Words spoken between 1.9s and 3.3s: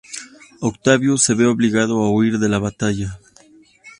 a huir de la batalla.